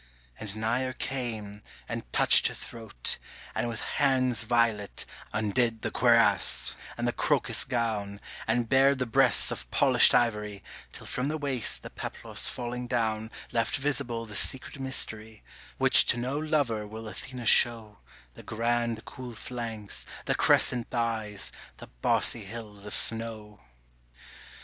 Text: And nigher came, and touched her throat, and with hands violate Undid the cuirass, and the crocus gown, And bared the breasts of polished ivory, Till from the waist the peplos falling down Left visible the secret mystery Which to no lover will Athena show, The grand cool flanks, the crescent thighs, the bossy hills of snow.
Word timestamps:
And 0.39 0.55
nigher 0.55 0.93
came, 0.93 1.61
and 1.87 2.11
touched 2.11 2.47
her 2.47 2.55
throat, 2.55 3.19
and 3.53 3.69
with 3.69 3.81
hands 3.81 4.41
violate 4.45 5.05
Undid 5.31 5.83
the 5.83 5.91
cuirass, 5.91 6.75
and 6.97 7.07
the 7.07 7.13
crocus 7.13 7.63
gown, 7.63 8.19
And 8.47 8.67
bared 8.67 8.97
the 8.97 9.05
breasts 9.05 9.51
of 9.51 9.69
polished 9.69 10.15
ivory, 10.15 10.63
Till 10.91 11.05
from 11.05 11.27
the 11.27 11.37
waist 11.37 11.83
the 11.83 11.91
peplos 11.91 12.49
falling 12.49 12.87
down 12.87 13.29
Left 13.51 13.75
visible 13.77 14.25
the 14.25 14.35
secret 14.35 14.79
mystery 14.79 15.43
Which 15.77 16.07
to 16.07 16.17
no 16.17 16.35
lover 16.39 16.87
will 16.87 17.07
Athena 17.07 17.45
show, 17.45 17.99
The 18.33 18.41
grand 18.41 19.05
cool 19.05 19.35
flanks, 19.35 20.07
the 20.25 20.33
crescent 20.33 20.89
thighs, 20.89 21.51
the 21.77 21.89
bossy 22.01 22.43
hills 22.43 22.87
of 22.87 22.95
snow. 22.95 23.59